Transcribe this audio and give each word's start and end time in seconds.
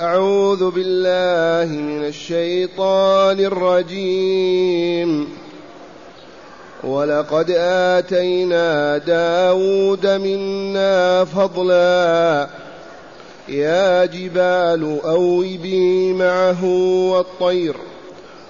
أعوذ 0.00 0.70
بالله 0.70 1.72
من 1.74 2.04
الشيطان 2.04 3.40
الرجيم. 3.40 5.28
ولقد 6.84 7.50
آتينا 7.58 8.98
داود 8.98 10.06
منا 10.06 11.24
فضلا. 11.24 12.48
يا 13.48 14.04
جبال 14.04 15.00
أوبي 15.04 16.12
معه 16.12 16.64
والطير 17.12 17.74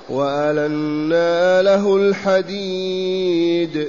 وألنا 0.09 1.62
له 1.62 1.96
الحديد. 1.96 3.89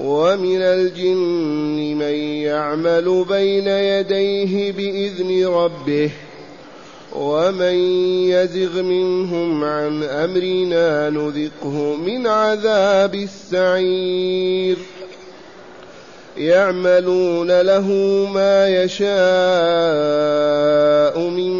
ومن 0.00 0.62
الجن 0.62 1.96
من 1.98 2.14
يعمل 2.42 3.24
بين 3.28 3.68
يديه 3.68 4.72
بإذن 4.72 5.46
ربه 5.46 6.10
ومن 7.16 7.74
يزغ 8.28 8.82
منهم 8.82 9.64
عن 9.64 10.02
أمرنا 10.02 11.10
نذقه 11.10 11.96
من 11.96 12.26
عذاب 12.26 13.14
السعير. 13.14 14.76
يعملون 16.36 17.60
له 17.60 17.88
ما 18.34 18.68
يشاء 18.68 19.06
من 21.30 21.52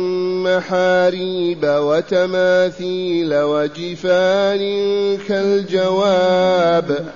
محاريب 0.42 1.64
وتماثيل 1.64 3.34
وجفان 3.34 4.62
كالجواب. 5.28 7.06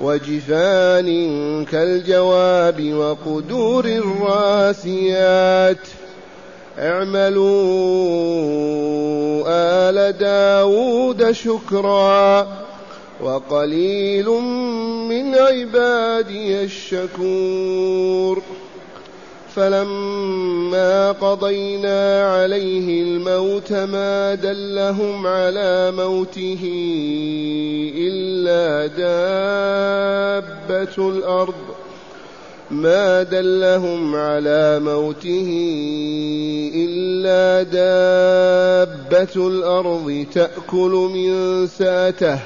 وجفان 0.00 1.64
كالجواب 1.64 2.92
وقدور 2.94 3.84
الراسيات. 3.84 5.78
اعملوا 6.78 8.28
آل 9.48 10.18
داود 10.18 11.32
شكرا 11.32 12.48
وقليل 13.20 14.28
من 15.08 15.34
عبادي 15.34 16.64
الشكور. 16.64 18.42
فلما 19.58 21.12
قضينا 21.12 22.22
عليه 22.22 23.02
الموت 23.02 23.72
ما 23.72 24.34
دلهم 24.34 25.26
على 25.26 25.92
موته 25.96 26.62
إلا 27.96 28.86
دابة 28.86 30.38
الأرض. 31.08 31.54
ما 32.70 33.22
دلهم 33.22 34.14
على 34.16 34.80
موته 34.80 35.48
إلا 36.74 37.62
دابة 37.62 39.48
الأرض 39.48 40.26
تأكل 40.34 41.10
من 41.14 41.66
ساته. 41.66 42.38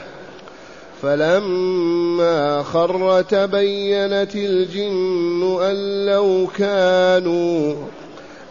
فلما 1.03 2.63
خر 2.63 3.23
تبينت 3.23 4.37
الجن 4.37 5.59
أن 5.63 6.07
لو 6.07 6.49
كانوا 6.57 7.75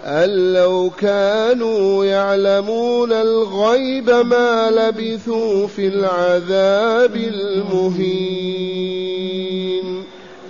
أن 0.06 0.54
لو 0.54 0.92
كانوا 0.98 2.06
يعلمون 2.06 3.12
الغيب 3.12 4.10
ما 4.10 4.70
لبثوا 4.72 5.68
في 5.68 5.88
العذاب 5.88 7.16
المهين. 7.16 8.44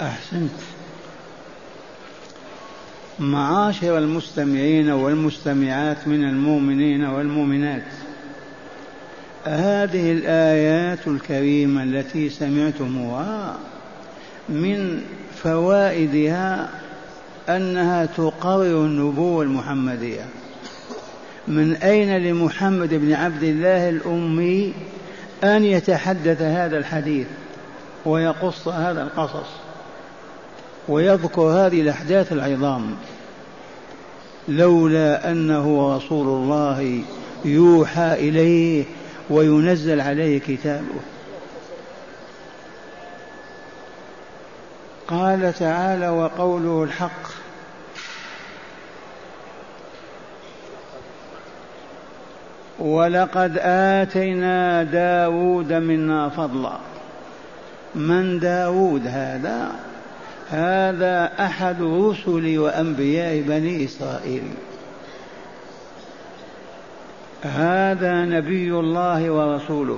أحسنت. 0.02 0.52
معاشر 3.20 3.98
المستمعين 3.98 4.90
والمستمعات 4.90 6.08
من 6.08 6.24
المؤمنين 6.24 7.06
والمؤمنات. 7.06 7.84
هذه 9.46 10.12
الآيات 10.12 11.08
الكريمة 11.08 11.84
التي 11.84 12.30
سمعتموها 12.30 13.56
من 14.50 15.02
فوائدها 15.44 16.70
أنها 17.50 18.06
تقرر 18.06 18.86
النبوة 18.86 19.44
المحمدية. 19.44 20.26
من 21.48 21.76
أين 21.76 22.18
لمحمد 22.18 22.94
بن 22.94 23.14
عبد 23.14 23.44
الله 23.44 23.90
الأمي 23.90 24.74
أن 25.44 25.64
يتحدث 25.64 26.42
هذا 26.42 26.78
الحديث 26.78 27.28
ويقص 28.06 28.68
هذا 28.68 29.04
القصص 29.04 29.50
ويذكر 30.88 31.42
هذه 31.42 31.82
الأحداث 31.82 32.34
العظام؟ 32.34 32.96
لولا 34.48 35.32
أنه 35.32 35.96
رسول 35.96 36.28
الله 36.28 37.02
يوحى 37.46 38.14
إليه 38.14 38.86
وينزل 39.32 40.02
عليه 40.02 40.40
كتابه. 40.40 41.00
قال 45.08 45.54
تعالى 45.54 46.10
وقوله 46.10 46.84
الحق. 46.84 47.32
ولقد 52.80 53.58
آتينا 53.62 54.84
داود 54.84 55.74
منا 55.74 56.30
فضلا. 56.30 56.78
من 57.96 58.40
داود 58.40 59.08
هذا؟ 59.08 59.72
هذا 60.50 61.32
أحد 61.40 61.82
رسل 61.82 62.58
وأنبياء 62.58 63.42
بني 63.42 63.86
إسرائيل. 63.86 64.44
هذا 67.44 68.26
نبي 68.26 68.72
الله 68.72 69.32
ورسوله. 69.32 69.98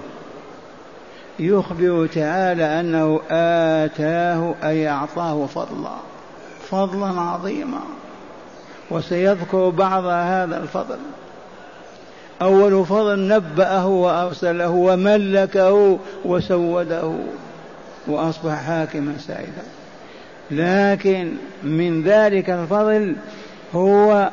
يخبر 1.39 2.07
تعالى 2.07 2.79
أنه 2.79 3.21
آتاه 3.31 4.55
أي 4.63 4.89
أعطاه 4.89 5.45
فضلا 5.45 5.95
فضلا 6.69 7.21
عظيما. 7.21 7.81
وسيذكر 8.91 9.69
بعض 9.69 10.03
هذا 10.05 10.57
الفضل. 10.57 10.97
أول 12.41 12.85
فضل 12.85 13.27
نبأه 13.27 13.87
وأرسله 13.87 14.69
وملكه 14.69 15.99
وسوده 16.25 17.11
وأصبح 18.07 18.53
حاكما 18.53 19.13
سعيدا 19.17 19.63
لكن 20.51 21.31
من 21.63 22.03
ذلك 22.03 22.49
الفضل 22.49 23.15
هو 23.75 24.29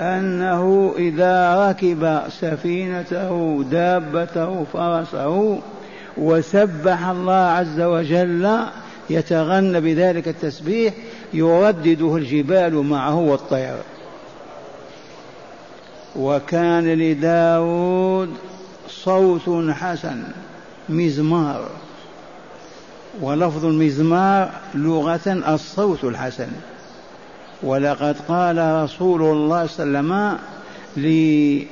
أنه 0.00 0.94
إذا 0.98 1.66
ركب 1.68 2.20
سفينته 2.40 3.64
دابته 3.70 4.64
فرسه 4.72 5.58
وسبح 6.16 7.06
الله 7.06 7.32
عز 7.32 7.80
وجل 7.80 8.58
يتغنى 9.10 9.80
بذلك 9.80 10.28
التسبيح 10.28 10.94
يردده 11.34 12.16
الجبال 12.16 12.74
معه 12.74 13.14
والطير. 13.14 13.76
وكان 16.16 16.84
لداود 16.84 18.30
صوت 18.88 19.70
حسن 19.70 20.22
مزمار. 20.88 21.68
ولفظ 23.20 23.64
المزمار 23.64 24.50
لغة 24.74 25.54
الصوت 25.54 26.04
الحسن. 26.04 26.48
ولقد 27.64 28.16
قال 28.28 28.82
رسول 28.84 29.22
الله 29.22 29.66
صلى 29.66 29.86
الله 29.86 29.98
عليه 29.98 30.38
وسلم 30.96 31.68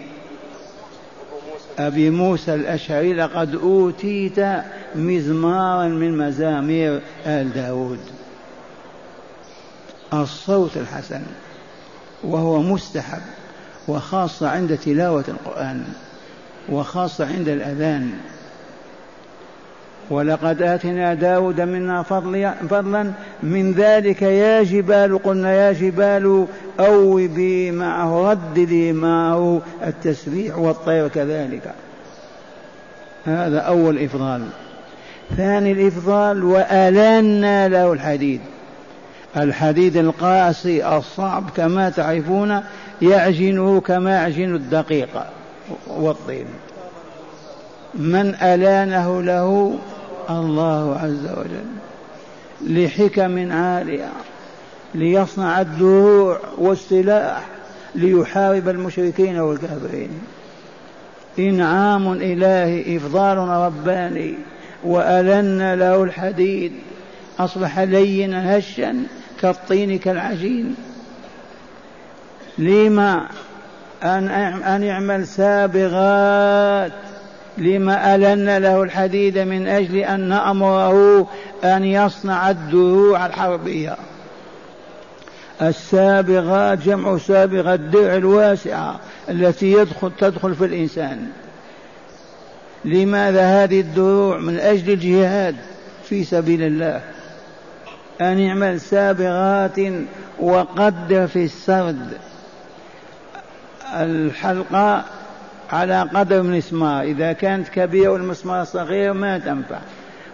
لأبي 1.78 2.10
موسى 2.10 2.54
الأشعري 2.54 3.14
لقد 3.14 3.54
أوتيت 3.54 4.40
مزمارا 4.94 5.88
من 5.88 6.18
مزامير 6.18 7.00
آل 7.26 7.52
داود. 7.52 8.00
الصوت 10.12 10.76
الحسن 10.76 11.22
وهو 12.24 12.62
مستحب 12.62 13.22
وخاصة 13.88 14.48
عند 14.48 14.78
تلاوة 14.78 15.24
القرآن 15.28 15.84
وخاصة 16.68 17.26
عند 17.26 17.48
الأذان. 17.48 18.12
ولقد 20.10 20.62
آتنا 20.62 21.14
داود 21.14 21.60
منا 21.60 22.02
فضلا 22.68 23.12
من 23.42 23.72
ذلك 23.72 24.22
يا 24.22 24.62
جبال 24.62 25.22
قلنا 25.22 25.52
يا 25.54 25.72
جبال 25.72 26.46
أوبي 26.80 27.70
معه 27.70 28.30
رددي 28.30 28.92
معه 28.92 29.60
التسبيح 29.86 30.58
والطير 30.58 31.08
كذلك. 31.08 31.74
هذا 33.24 33.58
أول 33.58 33.98
إفضال. 33.98 34.46
ثاني 35.36 35.72
الإفضال 35.72 36.44
وألنا 36.44 37.68
له 37.68 37.92
الحديد. 37.92 38.40
الحديد 39.36 39.96
القاسي 39.96 40.96
الصعب 40.96 41.50
كما 41.56 41.90
تعرفون 41.90 42.60
يعجنه 43.02 43.80
كما 43.80 44.10
يعجن 44.10 44.54
الدقيق 44.54 45.24
والطين. 45.86 46.46
من 47.94 48.34
ألانه 48.34 49.22
له 49.22 49.78
الله 50.30 50.98
عز 50.98 51.26
وجل 51.26 51.82
لحكم 52.66 53.52
عالية 53.52 54.08
ليصنع 54.94 55.60
الدروع 55.60 56.40
والسلاح 56.58 57.46
ليحارب 57.94 58.68
المشركين 58.68 59.38
والكافرين. 59.38 60.10
إنعام 61.38 62.12
إلهي 62.12 62.96
إفضال 62.96 63.38
رباني 63.38 64.34
وألنا 64.84 65.76
له 65.76 66.02
الحديد. 66.02 66.72
أصبح 67.38 67.78
لينا 67.78 68.58
هشا 68.58 69.06
كالطين 69.40 69.98
كالعجين. 69.98 70.74
لما 72.58 73.26
أن 74.02 74.28
أن 74.62 74.82
يعمل 74.82 75.26
سابغات 75.26 76.92
لما 77.58 78.14
ألن 78.14 78.56
له 78.58 78.82
الحديد 78.82 79.38
من 79.38 79.68
أجل 79.68 79.96
أن 79.96 80.20
نأمره 80.20 81.28
أن 81.64 81.84
يصنع 81.84 82.50
الدروع 82.50 83.26
الحربية. 83.26 83.96
السابغات 85.62 86.78
جمع 86.78 87.18
سابغة 87.18 87.74
الدرع 87.74 88.16
الواسعة 88.16 89.00
التي 89.28 89.72
يدخل 89.72 90.12
تدخل 90.18 90.54
في 90.54 90.64
الإنسان. 90.64 91.26
لماذا 92.84 93.64
هذه 93.64 93.80
الدروع؟ 93.80 94.38
من 94.38 94.58
أجل 94.58 94.92
الجهاد 94.92 95.56
في 96.04 96.24
سبيل 96.24 96.62
الله. 96.62 97.00
أن 98.20 98.38
يعمل 98.38 98.80
سابغات 98.80 99.78
وقدر 100.40 101.26
في 101.26 101.44
السرد. 101.44 102.08
الحلقة 103.94 105.04
على 105.72 106.02
قدر 106.14 106.40
المسمار. 106.40 107.02
إذا 107.02 107.32
كانت 107.32 107.68
كبيرة 107.68 108.08
والمسمار 108.08 108.64
صغير 108.64 109.12
ما 109.12 109.38
تنفع. 109.38 109.78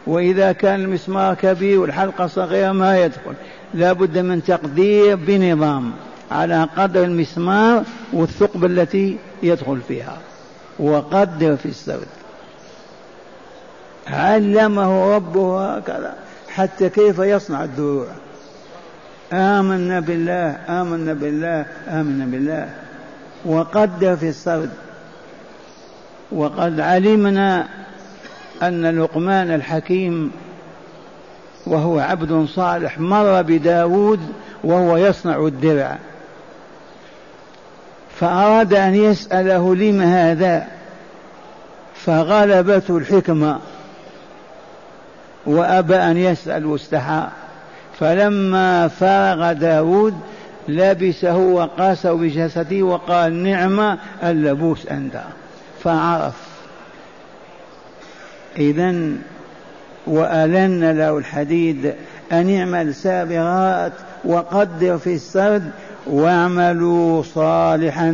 وإذا 0.07 0.53
كان 0.53 0.81
المسمار 0.81 1.35
كبير 1.35 1.81
والحلقة 1.81 2.27
صغيرة 2.27 2.73
ما 2.73 2.99
يدخل. 2.99 3.35
لا 3.75 3.93
بد 3.93 4.19
من 4.19 4.45
تقدير 4.45 5.17
بنظام 5.17 5.93
على 6.31 6.69
قدر 6.77 7.05
المسمار 7.05 7.83
والثقب 8.13 8.65
التي 8.65 9.19
يدخل 9.43 9.81
فيها. 9.89 10.19
وقدر 10.79 11.57
في 11.57 11.67
السرد. 11.67 12.07
علمه 14.09 15.17
ربه 15.17 15.77
هكذا. 15.77 16.15
حتى 16.49 16.89
كيف 16.89 17.19
يصنع 17.19 17.65
الدروع. 17.65 18.07
آمنا 19.33 20.01
بالله 20.01 20.57
آمنا 20.69 21.13
بالله 21.13 21.67
آمنا 21.89 22.25
بالله. 22.25 22.71
وقدر 23.45 24.17
في 24.17 24.29
السرد. 24.29 24.71
وقد 26.33 26.81
علمنا 26.81 27.67
أن 28.63 28.99
لقمان 29.01 29.55
الحكيم 29.55 30.33
وهو 31.67 31.99
عبد 31.99 32.47
صالح 32.55 32.99
مر 32.99 33.43
بداود 33.43 34.21
وهو 34.65 34.97
يصنع 34.97 35.47
الدرع. 35.47 35.99
فأراد 38.21 38.75
أن 38.75 38.95
يسأله 38.95 39.75
لم 39.75 40.01
هذا؟ 40.01 40.67
فغلبته 41.95 42.97
الحكمة 42.97 43.59
وأبى 45.47 45.97
أن 45.97 46.17
يسأل 46.17 46.67
واستحى 46.67 47.23
فلما 48.01 48.89
فرغ 48.89 49.53
داود 49.53 50.15
لبسه 50.69 51.37
وقاسه 51.37 52.13
بجسده 52.13 52.83
وقال 52.83 53.43
نعم 53.43 53.99
اللبوس 54.23 54.87
أنت 54.87 55.23
فعرف. 55.85 56.35
إذا 58.59 58.95
وألن 60.07 60.91
له 60.99 61.19
الحديد 61.19 61.95
أن 62.33 62.49
يعمل 62.49 62.95
سابغات 62.95 63.93
وقدر 64.25 64.99
في 64.99 65.15
السرد 65.15 65.71
واعملوا 66.07 67.23
صالحا 67.23 68.09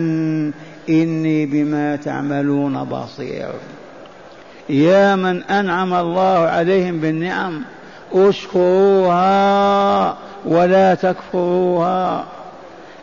إني 0.89 1.47
بما 1.47 1.97
تعملون 1.97 2.85
بصير. 2.85 3.49
يا 4.69 5.17
من 5.17 5.43
أنعم 5.43 5.95
الله 5.95 6.39
عليهم 6.39 7.01
بالنعم 7.01 7.63
اشكروها 8.13 9.25
ولا 10.45 10.95
تكفروها. 10.95 12.25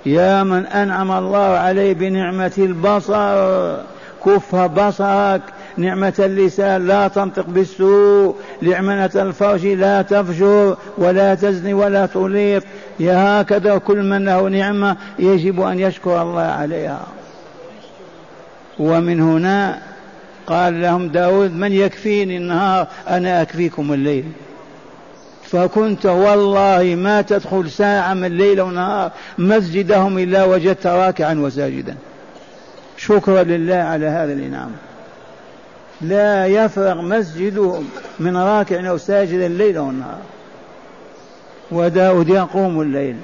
يا 0.06 0.44
من 0.44 0.66
أنعم 0.66 1.12
الله 1.12 1.40
عليه 1.40 1.94
بنعمة 1.94 2.54
البصر 2.58 3.91
كف 4.26 4.56
بصرك. 4.56 5.42
نعمة 5.78 6.14
اللسان 6.20 6.88
لا 6.88 7.08
تنطق 7.08 7.46
بالسوء. 7.48 8.36
نعمة 8.62 9.12
الفرج 9.16 9.68
لا 9.68 10.02
تفجر 10.02 10.78
ولا 10.98 11.36
تزني 11.36 11.74
ولا 11.74 12.06
تليط 12.06 12.64
يا 13.00 13.42
هكذا 13.42 13.78
كل 13.78 14.04
من 14.04 14.26
له 14.26 14.50
نعمة 14.50 14.98
يجب 15.20 15.62
أن 15.62 15.80
يشكر 15.80 16.22
الله 16.22 16.42
عليها. 16.42 17.08
ومن 18.80 19.22
هنا 19.22 19.80
قال 20.48 20.82
لهم 20.82 21.08
داود 21.08 21.56
من 21.56 21.72
يكفيني 21.72 22.38
النهار 22.38 22.88
أنا 23.10 23.42
أكفيكم 23.42 23.94
الليل. 23.94 24.26
فكنت 25.44 26.06
والله 26.06 26.96
ما 26.96 27.22
تدخل 27.22 27.70
ساعة 27.70 28.14
من 28.14 28.38
ليل 28.38 28.62
ونهار 28.62 29.12
مسجدهم 29.38 30.18
إلا 30.18 30.44
وجدت 30.44 30.88
راكعا 30.88 31.34
وساجدا. 31.34 31.96
شكرا 33.06 33.44
لله 33.44 33.76
على 33.76 34.06
هذا 34.06 34.34
الإنعام. 34.34 34.72
لا 36.02 36.46
يفرغ 36.46 37.02
مسجدهم 37.02 37.90
من 38.20 38.38
راكع 38.38 38.90
أو 38.90 38.98
ساجد 38.98 39.40
الليل 39.40 39.80
والنهار 39.80 40.20
وداود 41.72 42.30
يقوم 42.30 42.82
الليل. 42.82 43.16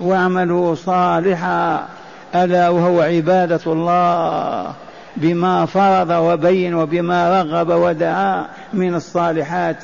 واعملوا 0.00 0.74
صالحا 0.74 1.88
ألا 2.34 2.68
وهو 2.68 3.00
عبادة 3.00 3.60
الله. 3.66 4.72
بما 5.16 5.66
فرض 5.66 6.10
وبين 6.10 6.74
وبما 6.74 7.42
رغب 7.42 7.70
ودعا 7.70 8.46
من 8.72 8.94
الصالحات. 8.94 9.82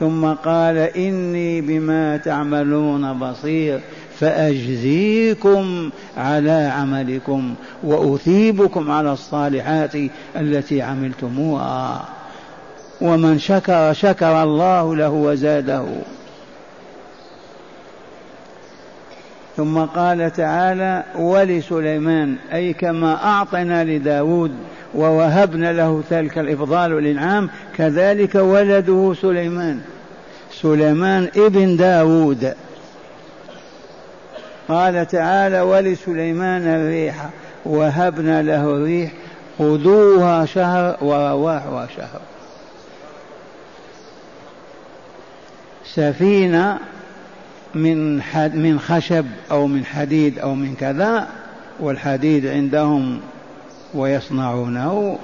ثم 0.00 0.26
قال 0.26 0.76
إني 0.78 1.60
بما 1.60 2.16
تعملون 2.16 3.18
بصير. 3.18 3.80
فأجزيكم 4.20 5.90
على 6.16 6.72
عملكم 6.76 7.54
وأثيبكم 7.82 8.90
على 8.90 9.12
الصالحات 9.12 9.92
التي 10.36 10.82
عملتموها. 10.82 12.08
ومن 13.00 13.38
شكر 13.38 13.92
شكر 13.92 14.42
الله 14.42 14.96
له 14.96 15.10
وزاده. 15.10 15.84
ثم 19.56 19.78
قال 19.78 20.32
تعالى 20.32 21.04
ولسليمان 21.18 22.36
أي 22.52 22.72
كما 22.72 23.24
أعطنا 23.24 23.84
لداود 23.84 24.52
ووهبنا 24.94 25.72
له 25.72 26.02
تلك 26.10 26.38
الإفضال 26.38 26.94
والإنعام 26.94 27.48
كذلك 27.76 28.34
ولده 28.34 29.14
سليمان. 29.22 29.80
سليمان 30.52 31.28
ابن 31.36 31.76
داود. 31.76 32.54
قال 34.68 35.06
تعالى 35.06 35.60
ولسليمان 35.60 36.62
الريح 36.66 37.28
وهبنا 37.64 38.42
له 38.42 38.64
الريح 38.64 39.12
غدوها 39.60 40.44
شهر 40.46 40.96
ورواحها 41.00 41.88
شهر. 41.96 42.20
سفينة 45.84 46.78
من 47.74 48.16
من 48.54 48.80
خشب 48.80 49.26
أو 49.50 49.66
من 49.66 49.84
حديد 49.84 50.38
أو 50.38 50.54
من 50.54 50.74
كذا 50.74 51.28
والحديد 51.80 52.46
عندهم 52.46 53.20
ويصنعونه. 53.94 55.18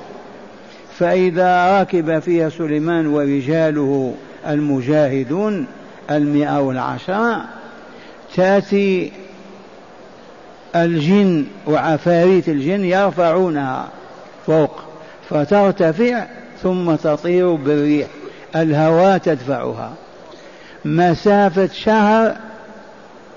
فإذا 0.98 1.80
ركب 1.80 2.18
فيها 2.18 2.48
سليمان 2.48 3.06
ورجاله 3.06 4.14
المجاهدون 4.46 5.66
المئة 6.10 6.60
والعشرة 6.60 7.44
تأتي 8.34 9.12
الجن 10.76 11.46
وعفاريت 11.66 12.48
الجن 12.48 12.84
يرفعونها 12.84 13.88
فوق 14.46 14.80
فترتفع 15.30 16.24
ثم 16.62 16.94
تطير 16.94 17.54
بالريح. 17.54 18.08
الهواء 18.56 19.18
تدفعها. 19.18 19.92
مسافة 20.84 21.66
شهر 21.66 22.34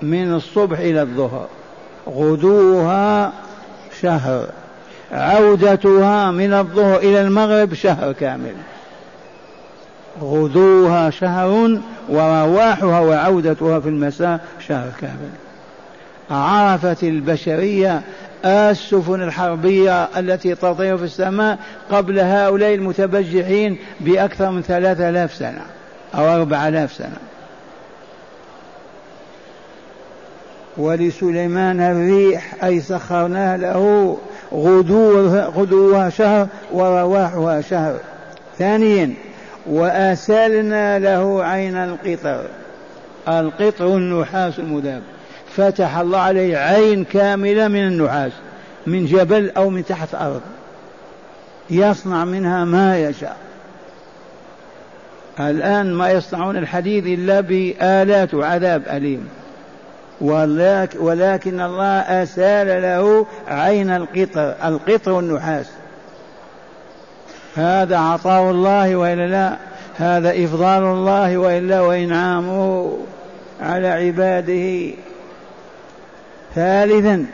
من 0.02 0.34
الصبح 0.34 0.78
إلى 0.78 1.02
الظهر. 1.02 1.46
غدوها 2.08 3.32
شهر. 4.00 4.46
عودتها 5.12 6.30
من 6.30 6.52
الظهر 6.52 6.98
إلى 6.98 7.20
المغرب 7.20 7.74
شهر 7.74 8.12
كامل. 8.12 8.54
غدوها 10.22 11.10
شهر 11.10 11.78
ورواحها 12.08 13.00
وعودتها 13.00 13.80
في 13.80 13.88
المساء 13.88 14.40
شهر 14.68 14.88
كامل. 15.00 15.30
عرفت 16.30 17.04
البشرية 17.04 18.02
السفن 18.44 19.22
الحربية 19.22 20.04
التي 20.04 20.54
تطير 20.54 20.98
في 20.98 21.04
السماء 21.04 21.58
قبل 21.90 22.18
هؤلاء 22.18 22.74
المتبجحين 22.74 23.78
بأكثر 24.00 24.50
من 24.50 24.62
ثلاثة 24.62 25.08
آلاف 25.08 25.34
سنة 25.34 25.62
أو 26.14 26.28
أربعة 26.28 26.68
آلاف 26.68 26.92
سنة. 26.92 27.16
ولسليمان 30.76 31.80
الريح 31.80 32.64
أي 32.64 32.80
سخرناها 32.80 33.56
له 33.56 34.18
غدوها, 34.52 36.10
شهر 36.10 36.46
ورواحها 36.72 37.60
شهر. 37.60 37.96
ثانيا 38.58 39.14
وأسلنا 39.66 40.98
له 40.98 41.44
عين 41.44 41.76
القطر. 41.76 42.46
القطر 43.28 43.96
النحاس 43.96 44.58
المذاب 44.58 45.02
فتح 45.56 45.96
الله 45.96 46.18
عليه 46.18 46.56
عين 46.56 47.04
كاملة 47.04 47.68
من 47.68 47.86
النحاس 47.86 48.32
من 48.86 49.06
جبل 49.06 49.50
أو 49.56 49.70
من 49.70 49.84
تحت 49.84 50.14
أرض 50.14 50.40
يصنع 51.70 52.24
منها 52.24 52.64
ما 52.64 52.98
يشاء. 52.98 53.36
الآن 55.40 55.94
ما 55.94 56.10
يصنعون 56.10 56.56
الحديد 56.56 57.06
إلا 57.06 57.40
بآلات 57.40 58.34
وعذاب 58.34 58.82
أليم. 58.88 59.28
ولكن 61.00 61.60
الله 61.60 61.98
أسال 61.98 62.82
له 62.82 63.26
عين 63.48 63.90
القطر 63.90 64.54
القطر 64.64 65.12
والنحاس. 65.12 65.66
هذا 67.56 67.98
عطاء 67.98 68.50
الله 68.50 68.96
وإلا 68.96 69.26
لا؟ 69.26 69.56
هذا 69.96 70.44
إفضال 70.44 70.82
الله 70.82 71.38
وإلا 71.38 71.80
وإنعامه 71.80 72.98
على 73.60 73.88
عباده. 73.88 74.94
ثالثا 76.56 77.26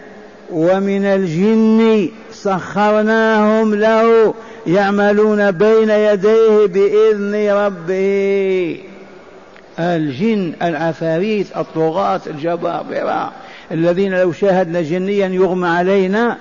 ومن 0.52 1.04
الجن 1.04 2.08
سخرناهم 2.32 3.74
له 3.74 4.34
يعملون 4.66 5.50
بين 5.50 5.90
يديه 5.90 6.66
بإذن 6.66 7.50
ربه. 7.50 8.80
الجن 9.78 10.52
العفاريت 10.62 11.56
الطغاة 11.56 12.20
الجبابرة 12.26 13.32
الذين 13.72 14.14
لو 14.14 14.32
شاهدنا 14.32 14.82
جنيا 14.82 15.28
يغمى 15.28 15.68
علينا 15.68 16.36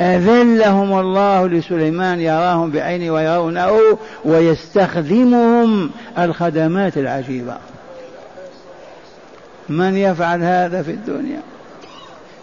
أذلهم 0.00 1.00
الله 1.00 1.48
لسليمان 1.48 2.20
يراهم 2.20 2.70
بعينه 2.70 3.12
ويرونه 3.12 3.98
ويستخدمهم 4.24 5.90
الخدمات 6.18 6.98
العجيبة. 6.98 7.56
من 9.68 9.96
يفعل 9.96 10.42
هذا 10.42 10.82
في 10.82 10.90
الدنيا؟ 10.90 11.40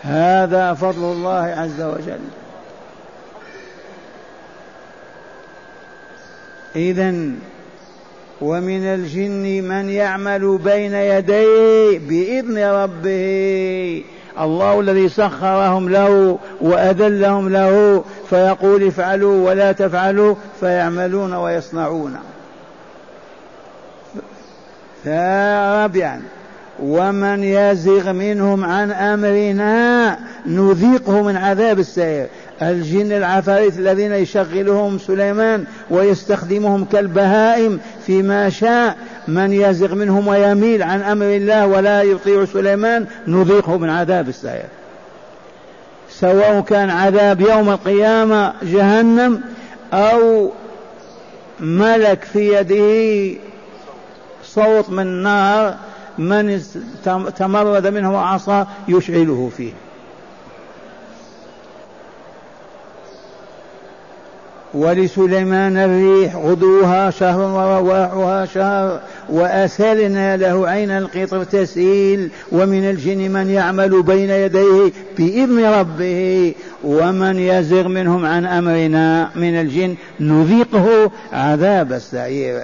هذا 0.07 0.73
فضل 0.73 1.03
الله 1.03 1.55
عز 1.57 1.81
وجل. 1.81 2.19
إذا 6.75 7.13
ومن 8.41 8.83
الجن 8.83 9.63
من 9.63 9.89
يعمل 9.89 10.57
بين 10.57 10.93
يديه 10.93 11.99
بإذن 11.99 12.57
ربه. 12.57 14.03
الله 14.39 14.79
الذي 14.79 15.09
سخرهم 15.09 15.89
له 15.89 16.39
وأذلهم 16.61 17.49
له 17.49 18.03
فيقول 18.29 18.87
افعلوا 18.87 19.49
ولا 19.49 19.71
تفعلوا 19.71 20.35
فيعملون 20.59 21.33
ويصنعون. 21.33 22.17
رابعا 25.07 26.21
ومن 26.83 27.43
يزغ 27.43 28.11
منهم 28.11 28.65
عن 28.65 28.91
أمرنا 28.91 30.17
نذيقه 30.45 31.21
من 31.21 31.37
عذاب 31.37 31.79
السعير 31.79 32.27
الجن 32.61 33.11
العفاريت 33.11 33.79
الذين 33.79 34.11
يشغلهم 34.13 34.99
سليمان 34.99 35.65
ويستخدمهم 35.89 36.85
كالبهائم 36.85 37.79
فيما 38.05 38.49
شاء. 38.49 38.95
من 39.27 39.53
يزغ 39.53 39.95
منهم 39.95 40.27
ويميل 40.27 40.83
عن 40.83 41.01
أمر 41.01 41.25
الله 41.25 41.67
ولا 41.67 42.01
يطيع 42.01 42.45
سليمان 42.45 43.05
نذيقه 43.27 43.77
من 43.77 43.89
عذاب 43.89 44.29
السعير 44.29 44.65
سواء 46.09 46.61
كان 46.61 46.89
عذاب 46.89 47.41
يوم 47.41 47.69
القيامة 47.69 48.53
جهنم 48.63 49.41
أو 49.93 50.51
ملك 51.59 52.23
في 52.23 52.53
يده 52.53 53.39
صوت 54.43 54.89
من 54.89 55.23
نار 55.23 55.75
من 56.17 56.61
تمرد 57.37 57.87
منه 57.87 58.17
عصا 58.17 58.67
يشعله 58.87 59.51
فيه. 59.57 59.71
ولسليمان 64.73 65.77
الريح 65.77 66.35
غدوها 66.35 67.09
شهر 67.09 67.39
ورواحها 67.39 68.45
شهر 68.45 69.01
وأسلنا 69.29 70.37
له 70.37 70.69
عين 70.69 70.91
القطر 70.91 71.43
تسيل 71.43 72.29
ومن 72.51 72.89
الجن 72.89 73.31
من 73.31 73.49
يعمل 73.49 74.03
بين 74.03 74.29
يديه 74.29 74.91
بإذن 75.17 75.65
ربه 75.65 76.53
ومن 76.83 77.39
يزغ 77.39 77.87
منهم 77.87 78.25
عن 78.25 78.45
أمرنا 78.45 79.29
من 79.35 79.55
الجن 79.55 79.95
نذيقه 80.19 81.11
عذاب 81.33 81.93
السعير. 81.93 82.63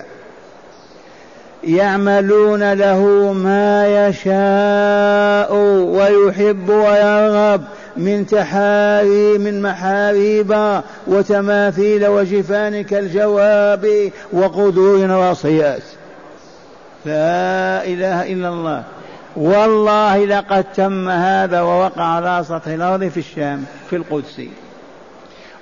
يعملون 1.64 2.74
له 2.74 3.34
ما 3.34 4.08
يشاء 4.08 5.56
ويحب 5.86 6.70
ويرغب 6.70 7.62
من 7.98 8.28
تحاري 8.28 9.38
من 9.38 9.62
محاريب 9.62 10.82
وتماثيل 11.08 12.08
وجفان 12.08 12.84
كالجواب 12.84 14.12
وقدور 14.34 15.10
راسيات 15.10 15.84
لا 17.06 17.86
إله 17.86 18.34
إلا 18.34 18.50
الله. 18.50 18.84
والله 19.36 20.26
لقد 20.26 20.66
تم 20.76 21.10
هذا 21.10 21.62
ووقع 21.62 22.04
على 22.04 22.44
سطح 22.48 22.68
الأرض 22.68 23.08
في 23.08 23.18
الشام 23.18 23.66
في 23.90 23.96
القدس. 23.96 24.42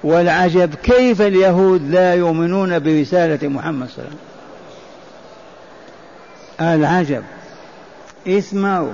والعجب 0.03 0.75
كيف 0.75 1.21
اليهود 1.21 1.89
لا 1.89 2.13
يؤمنون 2.13 2.79
برسالة 2.79 3.47
محمد 3.47 3.89
صلى 3.89 3.97
الله 3.97 4.07
عليه 4.07 4.15
وسلم. 4.15 4.30
العجب 6.61 7.23
اسمعوا. 8.27 8.93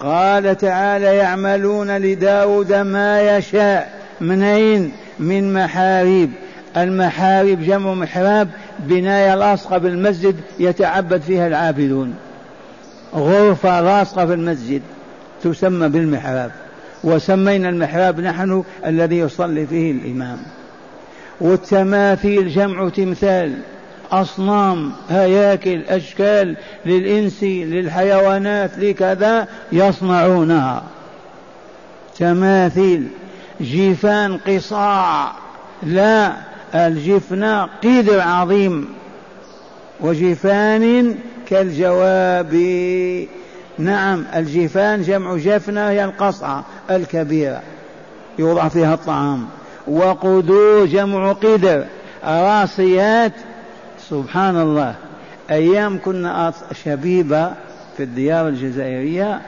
قال 0.00 0.56
تعالى 0.56 1.16
يعملون 1.16 1.96
لداود 1.96 2.72
ما 2.72 3.36
يشاء 3.36 4.00
منين 4.20 4.92
من 5.18 5.54
محاريب. 5.54 6.30
المحاريب 6.76 7.62
جمع 7.62 7.94
محراب 7.94 8.48
بناية 8.78 9.34
لاصقة 9.34 9.78
بالمسجد 9.78 10.36
يتعبد 10.58 11.20
فيها 11.20 11.46
العابدون. 11.46 12.14
غرفة 13.14 13.80
لاصقة 13.80 14.26
في 14.26 14.34
المسجد 14.34 14.82
تسمى 15.42 15.88
بالمحراب. 15.88 16.50
وسمينا 17.04 17.68
المحراب 17.68 18.20
نحن 18.20 18.64
الذي 18.86 19.18
يصلي 19.18 19.66
فيه 19.66 19.92
الإمام. 19.92 20.38
والتماثيل 21.40 22.48
جمع 22.48 22.88
تمثال. 22.88 23.54
أصنام 24.12 24.92
هياكل 25.10 25.82
أشكال 25.88 26.56
للإنس 26.86 27.42
للحيوانات 27.42 28.70
لكذا 28.78 29.46
يصنعونها. 29.72 30.82
تماثيل 32.18 33.08
جفان 33.60 34.38
قصاع. 34.38 35.32
لا 35.82 36.32
الجفن 36.74 37.44
قدر 37.84 38.20
عظيم. 38.20 38.88
وجفان 40.00 41.14
كالجواب. 41.48 42.54
نعم 43.78 44.24
الجفان 44.34 45.02
جمع 45.02 45.36
جفنة 45.36 45.88
هي 45.88 46.04
القصعة 46.04 46.64
الكبيرة 46.90 47.62
يوضع 48.38 48.68
فيها 48.68 48.94
الطعام. 48.94 49.46
وقدور 49.86 50.86
جمع 50.86 51.32
قدر. 51.32 51.84
راسيات 52.24 53.32
سبحان 54.10 54.56
الله. 54.56 54.94
أيام 55.50 55.98
كنا 56.04 56.52
شبيبة 56.84 57.52
في 57.96 58.02
الديار 58.02 58.48
الجزائرية. 58.48 59.40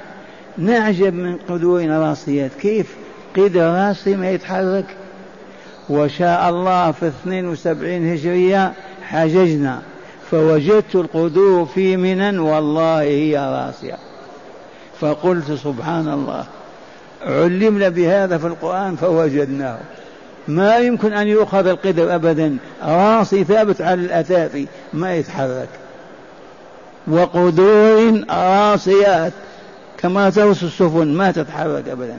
نعجب 0.58 1.14
من 1.14 1.36
قدورنا 1.36 2.08
راسيات. 2.10 2.50
كيف؟ 2.60 2.96
قدر 3.36 3.60
راسي 3.60 4.16
ما 4.16 4.30
يتحرك. 4.30 4.86
وشاء 5.90 6.48
الله 6.48 6.92
في 6.92 7.06
72 7.06 8.12
هجرية 8.12 8.72
حججنا. 9.02 9.82
فوجدت 10.30 10.94
القدور 10.94 11.64
في 11.64 11.96
منى 11.96 12.38
والله 12.38 13.00
هي 13.00 13.38
راسية. 13.38 13.96
فقلت 15.00 15.52
سبحان 15.52 16.08
الله. 16.08 16.44
علمنا 17.22 17.88
بهذا 17.88 18.38
في 18.38 18.46
القرآن 18.46 18.96
فوجدناه. 18.96 19.78
ما 20.48 20.78
يمكن 20.78 21.12
أن 21.12 21.28
يؤخذ 21.28 21.66
القدر 21.66 22.14
أبدا. 22.14 22.56
راسي 22.82 23.44
ثابت 23.44 23.80
على 23.80 24.00
الأثاث 24.00 24.66
ما 24.92 25.14
يتحرك. 25.14 25.68
وقدور 27.06 28.24
راسيات 28.30 29.32
كما 29.98 30.30
ترس 30.30 30.62
السفن 30.62 31.06
ما 31.06 31.30
تتحرك 31.30 31.88
أبدا. 31.88 32.18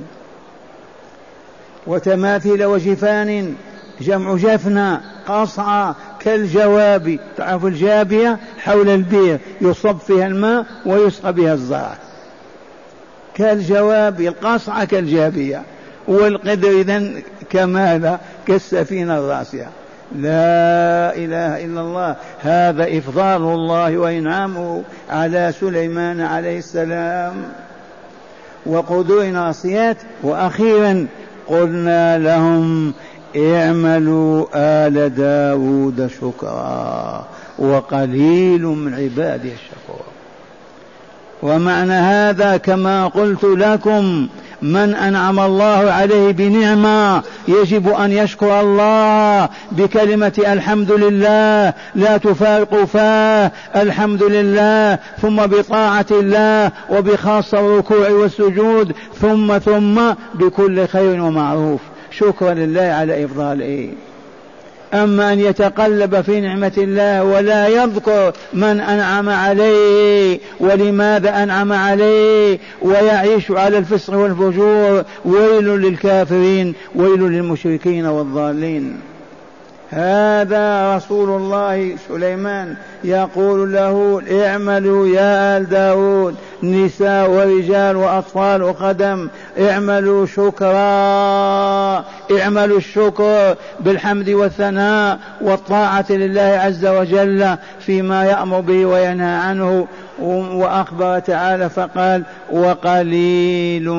وتماثيل 1.88 2.66
وجفان 2.66 3.56
جمع 4.02 4.36
جفنة 4.36 5.02
قصعة 5.28 5.96
كالجواب. 6.20 7.20
تعرف 7.38 7.66
الجابية؟ 7.66 8.40
حول 8.60 8.90
البير 8.90 9.40
يصب 9.62 9.98
فيها 9.98 10.28
الماء 10.28 10.66
ويسقى 10.86 11.34
بها 11.34 11.54
الزرع. 11.54 11.98
كالجواب 13.36 14.22
القصعة 14.22 14.86
كالجابية. 14.86 15.64
والقدر 16.08 16.70
إذا 16.70 17.04
كماذا؟ 17.50 18.20
كالسفينة 18.48 19.18
الراسية. 19.18 19.68
لا 20.16 21.16
إله 21.16 21.66
إلا 21.66 21.82
الله. 21.82 22.16
هذا 22.42 22.98
إفضال 22.98 23.42
الله 23.42 23.98
وإنعامه 23.98 24.82
على 25.10 25.54
سليمان 25.60 26.22
عليه 26.22 26.58
السلام. 26.58 27.34
وقدور 28.66 29.26
ناصيات. 29.26 29.98
وأخيرا 30.24 31.08
قلنا 31.48 32.18
لهم 32.18 32.94
اعملوا 33.38 34.46
آل 34.56 35.16
داود 35.16 36.10
شكرا. 36.22 37.26
وقليل 37.60 38.62
من 38.62 38.94
عبادي 38.94 39.52
الشكور. 39.54 40.06
ومعنى 41.44 41.94
هذا 41.94 42.58
كما 42.58 43.08
قلت 43.08 43.44
لكم 43.44 44.28
من 44.64 44.96
أنعم 44.96 45.40
الله 45.40 45.92
عليه 45.92 46.32
بنعمة 46.32 47.24
يجب 47.48 47.90
أن 47.90 48.12
يشكر 48.12 48.62
الله 48.62 49.50
بكلمة 49.72 50.34
الحمد 50.48 50.92
لله 50.92 51.74
لا 51.96 52.18
تفارق 52.18 52.84
فاه 52.84 53.52
الحمد 53.76 54.24
لله 54.24 55.00
ثم 55.22 55.36
بطاعة 55.36 56.06
الله 56.12 56.72
وبخاصة 56.90 57.60
الركوع 57.60 58.10
والسجود 58.10 58.94
ثم 59.22 59.58
ثم 59.58 60.02
بكل 60.34 60.88
خير 60.88 61.22
ومعروف. 61.22 61.82
شكرا 62.12 62.54
لله 62.54 62.82
على 62.82 63.26
إفضاله. 63.26 63.90
أما 64.94 65.34
أن 65.34 65.40
يتقلب 65.40 66.22
في 66.22 66.42
نعمة 66.42 66.74
الله 66.78 67.24
ولا 67.24 67.68
يذكر 67.68 68.34
من 68.54 68.80
أنعم 68.80 69.30
عليه 69.30 70.40
ولماذا 70.60 71.44
أنعم 71.44 71.74
عليه 71.74 72.60
ويعيش 72.82 73.52
على 73.52 73.78
الفسق 73.78 74.14
والفجور. 74.14 75.04
ويل 75.26 75.66
للكافرين 75.66 76.74
ويل 76.96 77.20
للمشركين 77.20 78.06
والضالين. 78.06 79.13
هذا 79.94 80.96
رسول 80.96 81.30
الله 81.30 81.96
سليمان 82.08 82.76
يقول 83.04 83.74
له 83.74 84.22
اعملوا 84.32 85.08
يا 85.08 85.58
آل 85.58 85.70
داود 85.70 86.36
نساء 86.64 87.30
ورجال 87.30 87.96
وأطفال 87.96 88.64
وخدم 88.64 89.30
اعملوا 89.60 90.26
شكرا 90.26 92.04
اعملوا 92.40 92.78
الشكر 92.78 93.56
بالحمد 93.80 94.30
والثناء 94.30 95.20
والطاعة 95.42 96.06
لله 96.10 96.42
عز 96.42 96.86
وجل 96.86 97.56
فيما 97.80 98.26
يأمر 98.26 98.60
به 98.60 98.86
وينهى 98.86 99.36
عنه. 99.36 99.88
وأخبر 100.54 101.20
تعالى 101.20 101.70
فقال 101.70 102.24
وقليل 102.52 103.90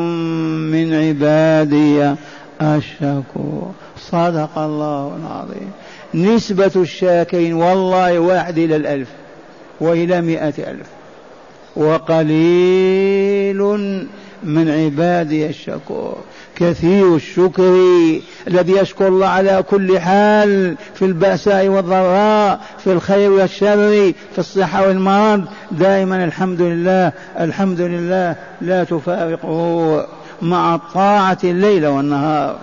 من 0.71 0.95
عبادي 0.95 2.15
الشكور 2.63 3.73
صدق 3.99 4.59
الله 4.59 5.19
العظيم. 5.23 5.71
نسبة 6.15 6.71
الشاكرين 6.77 7.53
والله 7.55 8.19
واحد 8.19 8.59
إلى 8.59 8.77
الألف 8.77 9.09
وإلى 9.81 10.21
مئة 10.21 10.71
ألف 10.71 10.87
وقليل 11.77 13.59
من 14.45 14.71
عبادي 14.71 15.47
الشكور. 15.47 16.17
كثير 16.57 17.17
الشكر 17.17 17.79
الذي 18.49 18.73
يشكر 18.73 19.09
الله 19.09 19.27
على 19.27 19.65
كل 19.71 19.99
حال 19.99 20.77
في 20.95 21.05
البأساء 21.05 21.69
والضراء 21.69 22.61
في 22.79 22.93
الخير 22.93 23.31
والشر 23.31 24.13
في 24.33 24.39
الصحة 24.39 24.89
والمرض. 24.89 25.45
دائما 25.71 26.25
الحمد 26.25 26.63
لله 26.63 27.13
الحمد 27.41 27.81
لله 27.81 28.37
لا 28.61 28.85
تفارقه 28.85 30.07
مع 30.43 30.75
الطاعة 30.75 31.39
الليل 31.45 31.87
والنهار. 31.87 32.59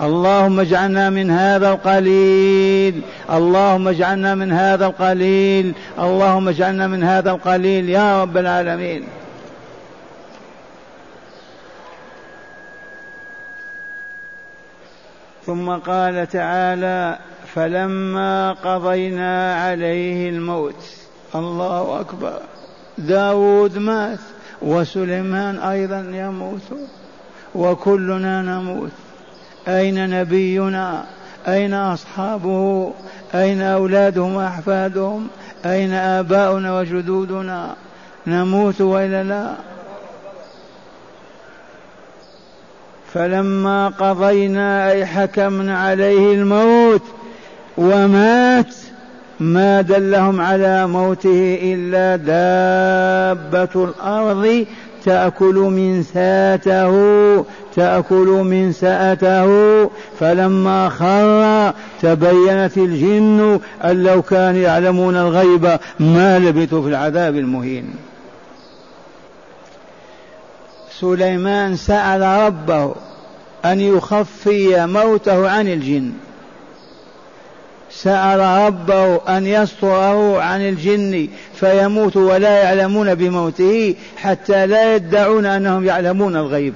اللهم 0.00 0.60
اجعلنا 0.60 1.10
من 1.10 1.30
هذا 1.30 1.70
القليل. 1.70 3.02
اللهم 3.30 3.88
اجعلنا 3.88 4.34
من 4.34 4.52
هذا 4.52 4.86
القليل. 4.86 5.74
اللهم 5.98 6.48
اجعلنا 6.48 6.86
من 6.86 7.04
هذا 7.04 7.30
القليل 7.30 7.88
يا 7.88 8.22
رب 8.22 8.36
العالمين. 8.36 9.04
ثم 15.46 15.70
قال 15.70 16.28
تعالى 16.28 17.18
فلما 17.54 18.52
قضينا 18.52 19.62
عليه 19.64 20.30
الموت. 20.30 20.84
الله 21.34 22.00
أكبر. 22.00 22.40
داود 22.98 23.78
مات 23.78 24.18
وسليمان 24.62 25.58
أيضا 25.58 26.06
يموت 26.12 26.68
وكلنا 27.54 28.42
نموت. 28.42 28.90
أين 29.68 30.20
نبينا؟ 30.20 31.04
أين 31.48 31.74
أصحابه؟ 31.74 32.92
أين 33.34 33.62
أولادهم 33.62 34.34
وأحفادهم؟ 34.34 35.28
أين 35.66 35.92
آباؤنا 35.92 36.78
وجدودنا؟ 36.78 37.74
نموت 38.26 38.80
وإلا 38.80 39.22
لا؟ 39.22 39.54
فلما 43.14 43.88
قضينا 43.88 44.90
أي 44.90 45.06
حكمنا 45.06 45.78
عليه 45.78 46.34
الموت 46.34 47.02
ومات 47.78 48.74
ما 49.40 49.80
دلهم 49.80 50.40
على 50.40 50.86
موته 50.86 51.58
إلا 51.62 52.16
دابة 52.16 53.84
الأرض 53.84 54.66
تأكل 55.04 55.54
من 55.54 56.02
ساته 56.02 56.92
تأكل 57.76 58.26
من 58.26 58.72
سأته. 58.72 59.90
فلما 60.20 60.88
خر 60.88 61.72
تبينت 62.02 62.76
الجن 62.76 63.60
أن 63.84 64.02
لو 64.02 64.22
كانوا 64.22 64.60
يعلمون 64.60 65.16
الغيب 65.16 65.78
ما 66.00 66.38
لبثوا 66.38 66.82
في 66.82 66.88
العذاب 66.88 67.36
المهين. 67.36 67.94
سليمان 71.00 71.76
سأل 71.76 72.22
ربه 72.46 72.94
أن 73.64 73.80
يخفي 73.80 74.86
موته 74.86 75.50
عن 75.50 75.68
الجن. 75.68 76.12
سأل 77.94 78.66
ربه 78.66 79.16
أن 79.36 79.46
يستره 79.46 80.42
عن 80.42 80.68
الجن 80.68 81.28
فيموت 81.54 82.16
ولا 82.16 82.62
يعلمون 82.62 83.14
بموته 83.14 83.94
حتى 84.16 84.66
لا 84.66 84.94
يدعون 84.94 85.46
أنهم 85.46 85.84
يعلمون 85.84 86.36
الغيب. 86.36 86.74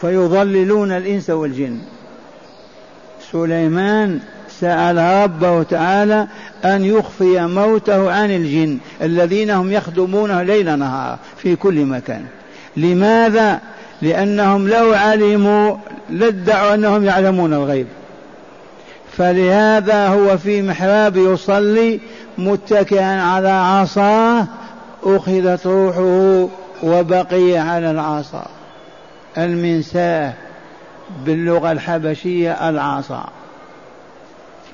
فيضللون 0.00 0.92
الإنس 0.92 1.30
والجن. 1.30 1.78
سليمان 3.32 4.20
سأل 4.60 5.22
ربه 5.24 5.62
تعالى 5.62 6.26
أن 6.64 6.84
يخفي 6.84 7.46
موته 7.46 8.12
عن 8.12 8.30
الجن 8.30 8.78
الذين 9.02 9.50
هم 9.50 9.72
يخدمونه 9.72 10.42
ليل 10.42 10.78
نهار 10.78 11.18
في 11.36 11.56
كل 11.56 11.84
مكان. 11.84 12.24
لماذا؟ 12.76 13.60
لأنهم 14.02 14.68
لو 14.68 14.94
علموا 14.94 15.76
لادعوا 16.10 16.74
أنهم 16.74 17.04
يعلمون 17.04 17.54
الغيب. 17.54 17.86
فلهذا 19.16 20.08
هو 20.08 20.38
في 20.38 20.62
محراب 20.62 21.16
يصلي 21.16 22.00
متكئا 22.38 23.22
على 23.22 23.48
عصاه 23.48 24.46
أخذت 25.02 25.66
روحه 25.66 26.48
وبقي 26.82 27.58
على 27.58 27.90
العصا. 27.90 28.46
المنساه 29.38 30.32
باللغة 31.24 31.72
الحبشية 31.72 32.68
العصا. 32.68 33.24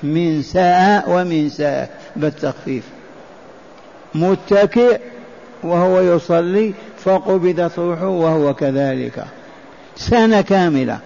منساء 0.03 1.03
ومنساه 1.07 1.87
بالتخفيف. 2.15 2.83
متكئ 4.15 4.99
وهو 5.63 5.99
يصلي 6.01 6.73
فقبضت 7.03 7.79
روحه 7.79 8.07
وهو 8.07 8.53
كذلك. 8.53 9.25
سنة 9.95 10.41
كاملة. 10.41 10.99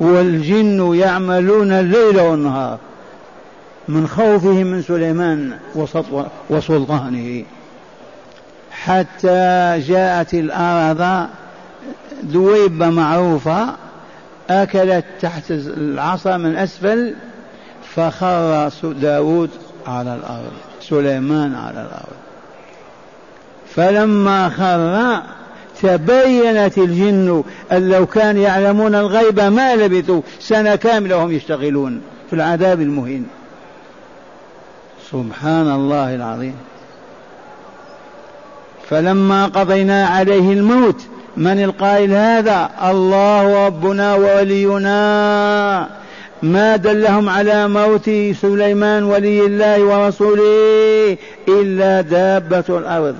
والجن 0.00 0.94
يعملون 0.94 1.72
الليل 1.72 2.20
والنهار 2.20 2.78
من 3.88 4.08
خوفهم 4.08 4.66
من 4.66 4.82
سليمان 4.82 5.58
وسلطانه. 6.50 7.44
حتى 8.70 9.78
جاءت 9.88 10.34
الأرض 10.34 11.26
دويبة 12.22 12.90
معروفة 12.90 13.74
أكلت 14.50 15.04
تحت 15.20 15.50
العصا 15.50 16.36
من 16.36 16.56
أسفل 16.56 17.14
فخر 17.94 18.70
داود 18.82 19.50
على 19.86 20.14
الأرض 20.14 20.52
سليمان 20.80 21.54
على 21.54 21.82
الأرض. 21.82 22.16
فلما 23.74 24.48
خر 24.48 25.22
تبينت 25.82 26.78
الجن 26.78 27.44
أن 27.72 27.88
لو 27.88 28.06
كان 28.06 28.36
يعلمون 28.36 28.94
الغيب 28.94 29.40
ما 29.40 29.76
لبثوا 29.76 30.20
سنة 30.40 30.76
كاملة 30.76 31.16
وهم 31.16 31.32
يشتغلون 31.32 32.00
في 32.30 32.36
العذاب 32.36 32.80
المهين. 32.80 33.26
سبحان 35.12 35.72
الله 35.74 36.14
العظيم. 36.14 36.54
فلما 38.90 39.46
قضينا 39.46 40.06
عليه 40.06 40.52
الموت 40.52 41.00
من 41.36 41.64
القائل 41.64 42.12
هذا؟ 42.12 42.70
الله 42.90 43.66
ربنا 43.66 44.14
وولينا 44.14 45.88
ما 46.42 46.76
دلهم 46.76 47.28
على 47.28 47.68
موت 47.68 48.10
سليمان 48.40 49.04
ولي 49.04 49.46
الله 49.46 49.80
ورسوله 49.82 51.16
إلا 51.48 52.00
دابة 52.00 52.64
الأرض. 52.68 53.16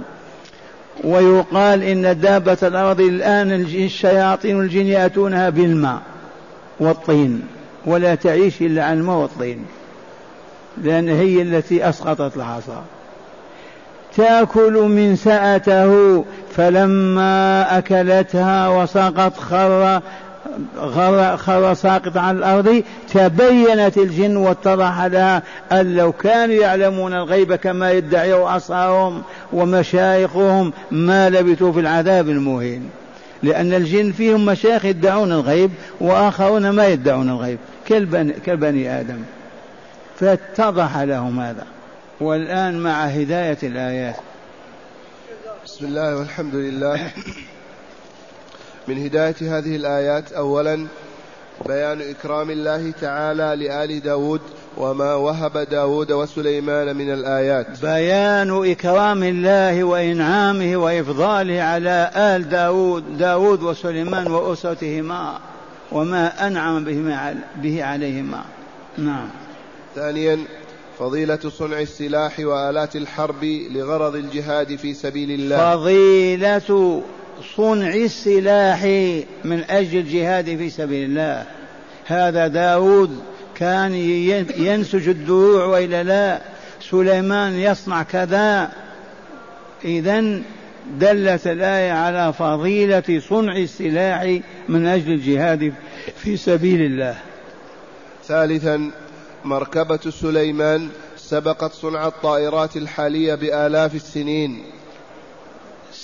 ويقال 1.05 1.83
إن 1.83 2.21
دابة 2.21 2.59
الأرض 2.63 3.01
الآن 3.01 3.53
الشياطين 3.53 4.61
الجن 4.61 4.87
يأتونها 4.87 5.51
بالماء 5.51 6.01
والطين 6.81 7.43
ولا 7.87 8.15
تعيش 8.15 8.61
إلا 8.61 8.85
على 8.85 8.99
الماء 8.99 9.17
والطين 9.17 9.65
لأن 10.83 11.09
هي 11.09 11.43
التي 11.43 11.89
أسقطت 11.89 12.37
العصا. 12.37 12.85
تأكل 14.17 14.73
من 14.73 15.17
سأته 15.17 16.25
فلما 16.57 17.79
أكلتها 17.79 18.69
وسقط 18.69 19.37
خر 19.37 20.01
خر 21.37 21.75
ساقط 21.75 22.17
على 22.17 22.39
الأرض 22.39 22.83
تبينت 23.13 23.99
الجن 23.99 24.37
واتضح 24.37 25.05
لها 25.05 25.43
أن 25.73 25.97
لو 25.97 26.13
كانوا 26.13 26.55
يعلمون 26.55 27.15
الغيب 27.15 27.55
كما 27.55 27.93
يدعي 27.93 28.33
أصهارهم 28.33 29.23
ومشايخهم 29.53 30.73
ما 30.91 31.31
لبثوا 31.31 31.73
في 31.73 31.81
العذاب 31.81 32.29
المهين. 32.29 32.91
لأن 33.43 33.75
الجن 33.75 34.13
فيهم 34.13 34.47
مشايخ 34.47 34.85
يدعون 34.85 35.33
الغيب 35.33 35.71
وآخرون 36.01 36.71
ما 36.71 36.87
يدعون 36.87 37.31
الغيب 37.31 37.59
كالبني, 37.87 38.33
كالبني 38.33 39.01
آدم. 39.01 39.23
فاتضح 40.21 40.99
لهم 40.99 41.41
هذا. 41.41 41.67
والآن 42.21 42.79
مع 42.79 43.05
هداية 43.05 43.59
الآيات. 43.63 44.17
بسم 45.65 45.85
الله 45.87 46.17
والحمد 46.17 46.55
لله. 46.55 47.11
من 48.89 49.05
هداية 49.05 49.59
هذه 49.59 49.77
الآيات. 49.77 50.33
أولا 50.33 50.87
بيان 51.67 52.01
إكرام 52.01 52.51
الله 52.51 52.91
تعالى 53.01 53.67
لآل 53.67 54.03
داود 54.03 54.41
وما 54.77 55.15
وهب 55.15 55.59
داود 55.59 56.13
وسليمان 56.13 56.97
من 56.97 57.13
الآيات. 57.13 57.81
بيان 57.83 58.71
إكرام 58.71 59.23
الله 59.23 59.85
وإنعامه 59.85 60.77
وإفضاله 60.77 61.63
على 61.63 62.11
آل 62.17 62.49
داود 62.49 63.19
داود 63.19 63.63
وسليمان 63.63 64.31
وأسرتهما 64.31 65.39
وما 65.93 66.47
أنعم 66.47 66.85
به 67.57 67.85
عليهما. 67.85 68.45
نعم. 68.99 69.29
ثانيا 69.95 70.39
فضيلة 70.99 71.39
صنع 71.59 71.81
السلاح 71.81 72.41
وآلات 72.41 72.97
الحرب 72.97 73.45
لغرض 73.45 74.15
الجهاد 74.15 74.77
في 74.77 74.95
سبيل 74.95 75.31
الله. 75.31 75.77
فضيلة 75.77 77.03
صنع 77.57 77.95
السلاح 77.95 78.85
من 79.45 79.65
أجل 79.71 79.99
الجهاد 79.99 80.45
في 80.45 80.71
سبيل 80.71 81.11
الله. 81.11 81.47
هذا 82.07 82.47
داود 82.47 83.19
كان 83.55 83.95
ينسج 84.59 85.09
الدروع 85.09 85.65
وإلا 85.65 86.03
لا. 86.03 86.41
سليمان 86.91 87.53
يصنع 87.53 88.03
كذا. 88.03 88.71
إذا 89.85 90.43
دلت 90.99 91.47
الآية 91.47 91.93
على 91.93 92.33
فضيلة 92.33 93.21
صنع 93.29 93.57
السلاح 93.57 94.41
من 94.69 94.87
أجل 94.87 95.13
الجهاد 95.13 95.73
في 96.17 96.37
سبيل 96.37 96.81
الله. 96.81 97.19
ثالثا 98.25 98.91
مركبة 99.45 100.11
سليمان 100.11 100.89
سبقت 101.17 101.73
صنع 101.73 102.07
الطائرات 102.07 102.77
الحالية 102.77 103.35
بآلاف 103.35 103.95
السنين. 103.95 104.63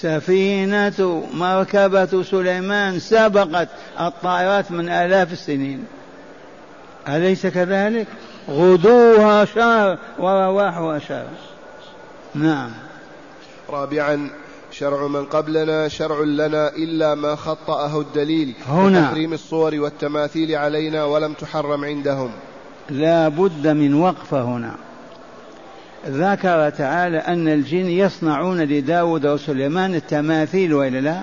سفينة 0.00 1.28
مركبة 1.34 2.22
سليمان 2.22 2.98
سبقت 2.98 3.68
الطائرات 4.00 4.70
من 4.70 4.88
آلاف 4.88 5.32
السنين. 5.32 5.84
أليس 7.08 7.46
كذلك؟ 7.46 8.06
غدوها 8.50 9.44
شهر 9.44 9.98
ورواحها 10.18 10.98
شهر. 10.98 11.28
نعم. 12.34 12.70
رابعا 13.70 14.30
شرع 14.70 15.06
من 15.06 15.24
قبلنا 15.24 15.88
شرع 15.88 16.20
لنا 16.20 16.68
إلا 16.68 17.14
ما 17.14 17.36
خطأه 17.36 18.00
الدليل 18.00 18.54
هنا. 18.68 19.06
تحريم 19.06 19.32
الصور 19.32 19.74
والتماثيل 19.74 20.54
علينا 20.54 21.04
ولم 21.04 21.32
تحرم 21.32 21.84
عندهم. 21.84 22.30
لا 22.90 23.28
بد 23.28 23.66
من 23.66 23.94
وقفة 23.94 24.42
هنا. 24.42 24.74
ذكر 26.08 26.70
تعالى 26.70 27.18
أن 27.18 27.48
الجن 27.48 27.86
يصنعون 27.86 28.60
لداود 28.60 29.26
وسليمان 29.26 29.94
التماثيل 29.94 30.74
وإلا 30.74 30.98
لا؟ 31.00 31.20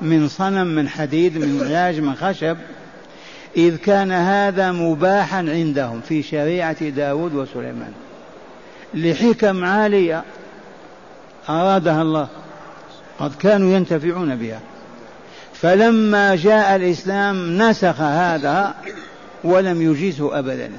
من 0.00 0.28
صنم 0.28 0.66
من 0.66 0.88
حديد 0.88 1.38
من 1.38 1.66
علاج 1.66 2.00
من 2.00 2.14
خشب. 2.14 2.56
إذ 3.56 3.76
كان 3.76 4.12
هذا 4.12 4.72
مباحا 4.72 5.38
عندهم 5.38 6.00
في 6.00 6.22
شريعة 6.22 6.88
داود 6.88 7.34
وسليمان. 7.34 7.92
لحكم 8.94 9.64
عالية 9.64 10.22
أرادها 11.48 12.02
الله. 12.02 12.28
قد 13.18 13.34
كانوا 13.34 13.76
ينتفعون 13.76 14.36
بها. 14.36 14.60
فلما 15.54 16.36
جاء 16.36 16.76
الإسلام 16.76 17.62
نسخ 17.62 18.00
هذا 18.00 18.74
ولم 19.44 19.82
يجيزه 19.82 20.38
أبدا. 20.38 20.70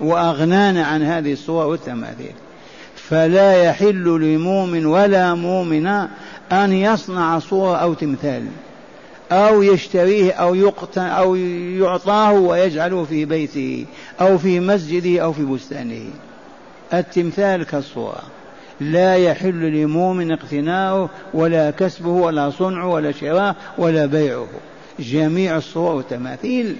وأغنانا 0.00 0.84
عن 0.84 1.02
هذه 1.02 1.32
الصور 1.32 1.66
والتماثيل 1.66 2.32
فلا 2.94 3.62
يحل 3.62 4.04
لمؤمن 4.04 4.86
ولا 4.86 5.34
مؤمنة 5.34 6.08
أن 6.52 6.72
يصنع 6.72 7.38
صورة 7.38 7.76
أو 7.76 7.94
تمثال 7.94 8.46
أو 9.32 9.62
يشتريه 9.62 10.32
أو 10.32 10.54
يقتن 10.54 11.02
أو 11.02 11.34
يعطاه 11.34 12.32
ويجعله 12.32 13.04
في 13.04 13.24
بيته 13.24 13.86
أو 14.20 14.38
في 14.38 14.60
مسجده 14.60 15.22
أو 15.22 15.32
في 15.32 15.42
بستانه. 15.42 16.04
التمثال 16.94 17.64
كالصورة. 17.64 18.22
لا 18.80 19.16
يحل 19.16 19.82
لمؤمن 19.82 20.32
اقتناؤه 20.32 21.08
ولا 21.34 21.70
كسبه 21.70 22.08
ولا 22.08 22.50
صنعه 22.50 22.88
ولا 22.88 23.12
شراءه 23.12 23.56
ولا 23.78 24.06
بيعه. 24.06 24.46
جميع 25.00 25.56
الصور 25.56 25.94
والتماثيل 25.94 26.76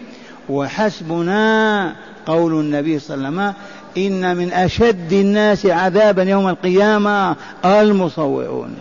وحسبنا 0.51 1.95
قول 2.27 2.53
النبي 2.53 2.99
صلى 2.99 3.15
الله 3.15 3.27
عليه 3.27 3.37
وسلم 3.37 3.55
إن 3.97 4.37
من 4.37 4.53
أشد 4.53 5.13
الناس 5.13 5.67
عذابا 5.67 6.23
يوم 6.23 6.49
القيامة 6.49 7.37
المصورون. 7.65 8.77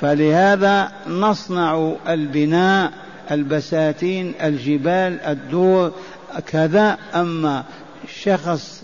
فلهذا 0.00 0.92
نصنع 1.08 1.92
البناء 2.08 2.92
البساتين 3.30 4.34
الجبال 4.42 5.20
الدور 5.20 5.92
كذا. 6.46 6.98
أما 7.14 7.64
شخص 8.22 8.82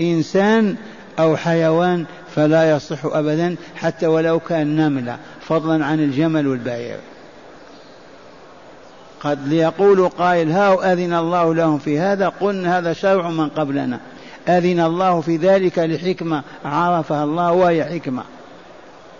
إنسان 0.00 0.76
أو 1.18 1.36
حيوان 1.36 2.04
فلا 2.34 2.70
يصح 2.70 3.04
أبدا 3.04 3.56
حتى 3.76 4.06
ولو 4.06 4.40
كان 4.40 4.76
نملة 4.76 5.16
فضلا 5.40 5.84
عن 5.84 6.00
الجمل 6.00 6.46
والبعير. 6.46 6.98
قد 9.24 9.48
ليقول 9.48 10.08
قائل 10.08 10.50
هاو 10.50 10.82
أذن 10.82 11.12
الله 11.12 11.54
لهم 11.54 11.78
في 11.78 11.98
هذا؟ 11.98 12.28
قلنا 12.28 12.78
هذا 12.78 12.92
شرع 12.92 13.30
من 13.30 13.48
قبلنا. 13.48 14.00
أذن 14.48 14.80
الله 14.80 15.20
في 15.20 15.36
ذلك 15.36 15.78
لحكمة 15.78 16.42
عرفها 16.64 17.24
الله 17.24 17.52
وهي 17.52 17.84
حكمة. 17.84 18.22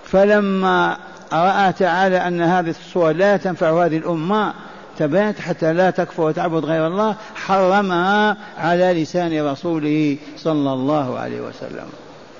فلما 0.05 0.97
رأى 1.33 1.73
تعالى 1.73 2.17
أن 2.17 2.41
هذه 2.41 2.71
الصور 2.71 3.13
لا 3.13 3.37
تنفع 3.37 3.85
هذه 3.85 3.97
الأمة 3.97 4.55
تبات 4.99 5.41
حتى 5.41 5.73
لا 5.73 5.91
تكفر 5.91 6.23
وتعبد 6.23 6.65
غير 6.65 6.87
الله 6.87 7.17
حرمها 7.35 8.37
على 8.59 9.03
لسان 9.03 9.47
رسوله 9.47 10.17
صلى 10.37 10.73
الله 10.73 11.19
عليه 11.19 11.41
وسلم. 11.41 11.87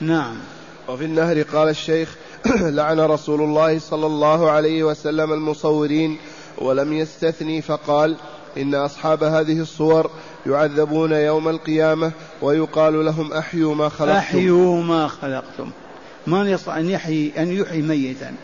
نعم. 0.01 0.35
وفي 0.89 1.05
النهر 1.05 1.43
قال 1.43 1.69
الشيخ 1.69 2.17
لعن 2.79 3.01
رسول 3.01 3.41
الله 3.41 3.79
صلى 3.79 4.07
الله 4.07 4.51
عليه 4.51 4.85
وسلم 4.85 5.33
المصورين 5.33 6.19
ولم 6.61 6.93
يستثني 6.93 7.63
فقال 7.63 8.17
إن 8.57 8.75
أصحاب 8.75 9.23
هذه 9.23 9.61
الصور 9.61 10.11
يعذبون 10.47 11.13
يوم 11.13 11.49
القيامة 11.49 12.13
ويقال 12.43 13.05
لهم 13.05 13.33
أحيوا 13.33 13.75
ما 13.75 13.89
خلقتم. 13.89 14.17
أحيوا 14.17 14.83
ما 14.83 15.09
خلقتم. 15.09 15.71
من 16.27 16.47
يستطيع 16.47 16.79
أن 16.79 16.91
يحيي 16.91 17.33
أن 17.39 17.53
يحيي 17.53 17.83
ميتا؟ 17.83 18.35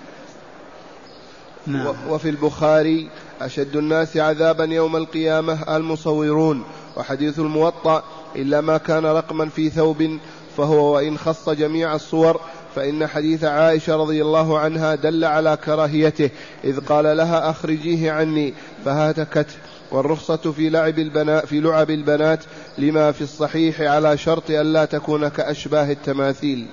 نعم. 1.67 1.95
وفي 2.09 2.29
البخاري 2.29 3.09
أشد 3.41 3.77
الناس 3.77 4.17
عذابا 4.17 4.65
يوم 4.65 4.97
القيامة 4.97 5.77
المصورون 5.77 6.65
وحديث 6.97 7.39
الموطأ 7.39 8.03
إلا 8.37 8.61
ما 8.61 8.79
كان 8.79 9.07
رقما 9.07 9.49
في 9.49 9.71
ثوب 9.71 10.19
فهو 10.57 10.95
وإن 10.95 11.19
خص 11.19 11.51
جميع 11.51 11.95
الصور 11.95 12.41
فإن 12.75 13.07
حديث 13.07 13.45
عائشة 13.45 13.97
رضي 13.97 14.23
الله 14.23 14.59
عنها 14.59 14.95
دل 14.95 15.25
على 15.25 15.59
كراهيته 15.65 16.31
إذ 16.65 16.81
قال 16.81 17.17
لها 17.17 17.51
أخرجيه 17.51 18.13
عني 18.13 18.55
فهاتكته 18.85 19.55
والرخصة 19.91 20.53
في 20.53 20.69
لعب 20.69 20.99
البنات 20.99 21.47
في 21.47 21.61
لعب 21.61 21.91
البنات 21.91 22.45
لما 22.79 23.13
في 23.13 23.23
الصحيح 23.23 23.81
على 23.81 24.19
شرط 24.19 24.51
ألا 24.51 24.85
تكون 24.85 25.29
كأشباه 25.29 25.93
التماثيل. 25.93 26.67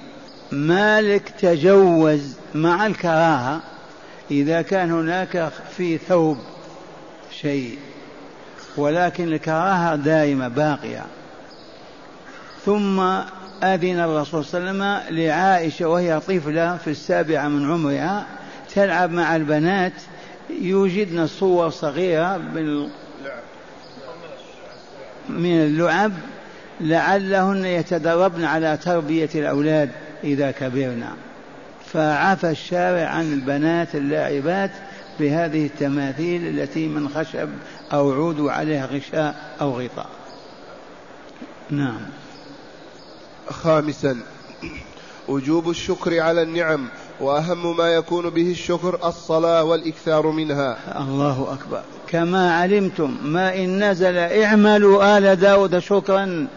مالك 0.52 1.30
تجوز 1.30 2.36
مع 2.56 2.86
الكراهة 2.86 3.62
إذا 4.32 4.62
كان 4.62 4.92
هناك 4.92 5.52
في 5.78 5.98
ثوب 5.98 6.38
شيء 7.42 7.78
ولكن 8.78 9.34
الكراهة 9.34 9.96
دائمة 9.96 10.48
باقية 10.48 11.06
ثم 12.66 13.00
أذن 13.64 14.00
الرسول 14.00 14.46
صلى 14.46 14.70
الله 14.70 14.86
عليه 14.86 15.02
وسلم 15.06 15.18
لعائشة 15.18 15.86
وهي 15.86 16.20
طفلة 16.20 16.78
في 16.78 16.90
السابعة 16.90 17.48
من 17.48 17.72
عمرها 17.72 18.26
تلعب 18.76 19.12
مع 19.12 19.36
البنات 19.36 19.94
يوجدن 20.50 21.28
صور 21.28 21.70
صغيرة 21.70 22.38
من 25.30 25.62
اللعب 25.62 26.12
لعلهن 26.82 27.66
يتدربن 27.66 28.44
على 28.44 28.78
تربية 28.78 29.30
الأولاد 29.36 29.90
إذا 30.24 30.52
كبرنا 30.52 31.14
فعفى 31.94 32.50
الشارع 32.50 33.08
عن 33.08 33.34
البنات 33.34 33.96
اللاعبات 33.96 34.72
بهذه 35.20 35.66
التماثيل 35.66 36.48
التي 36.48 36.88
من 36.88 37.10
خشب 37.10 37.50
أو 37.94 38.12
عود 38.12 38.42
عليها 38.42 38.86
غشاء 38.86 39.36
أو 39.62 39.82
غطاء. 39.82 40.10
نعم. 41.70 42.02
خامسا. 43.52 44.18
وجوب 45.28 45.70
الشكر 45.70 46.20
على 46.20 46.42
النعم 46.42 46.88
وأهم 47.20 47.78
ما 47.78 47.88
يكون 47.88 48.30
به 48.30 48.52
الشكر 48.52 49.00
الصلاة 49.04 49.64
والإكثار 49.64 50.28
منها. 50.28 50.78
الله 51.02 51.54
أكبر. 51.54 51.82
كما 52.08 52.56
علمتم 52.56 53.18
ما 53.24 53.56
إن 53.56 53.92
نزل 53.92 54.18
اعملوا 54.18 55.18
آل 55.18 55.36
داود 55.36 55.80
شكرا. 55.80 56.48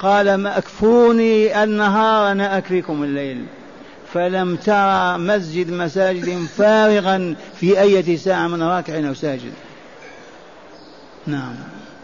قال 0.00 0.34
ما 0.34 0.58
أكفوني 0.58 1.62
النهار 1.64 2.32
أنا 2.32 2.58
أكفيكم 2.58 3.02
الليل. 3.02 3.44
فلم 4.12 4.56
ترى 4.56 5.18
مسجد 5.18 5.70
مساجد 5.70 6.46
فارغا 6.46 7.36
في 7.60 7.80
أية 7.80 8.16
ساعة 8.16 8.48
من 8.48 8.62
راكع 8.62 9.08
أو 9.08 9.14
ساجد. 9.14 9.52
نعم. 11.26 11.54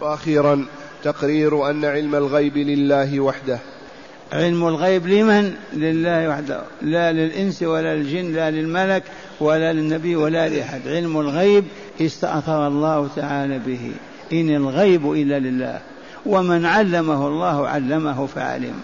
وأخيرا 0.01 0.67
تقرير 1.03 1.71
أن 1.71 1.85
علم 1.85 2.15
الغيب 2.15 2.57
لله 2.57 3.21
وحده. 3.21 3.59
علم 4.35 4.69
الغيب 4.69 5.07
لمن؟ 5.07 5.55
لله 5.73 6.29
وحده. 6.29 6.61
لا 6.83 7.13
للإنس 7.13 7.63
ولا 7.63 7.97
للجن 7.97 8.33
لا 8.33 8.51
للملك 8.51 9.03
ولا 9.41 9.73
للنبي 9.73 10.17
ولا 10.17 10.49
لأحد. 10.49 10.81
علم 10.87 11.21
الغيب 11.21 11.65
استأثر 12.01 12.69
الله 12.69 13.09
تعالى 13.17 13.61
به. 13.67 13.93
إن 14.33 14.57
الغيب 14.57 15.13
إلا 15.13 15.39
لله. 15.39 15.81
ومن 16.27 16.67
علمه 16.67 17.29
الله 17.29 17.69
علمه 17.69 18.27
فعلم. 18.27 18.75